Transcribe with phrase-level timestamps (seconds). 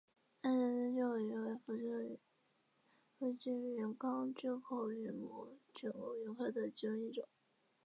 [0.41, 0.51] 暗
[0.95, 1.73] 色真巨口鱼为辐
[3.35, 7.23] 鳍鱼纲巨口鱼目巨口鱼科的其中一种。